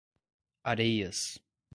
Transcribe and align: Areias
Areias 0.71 1.37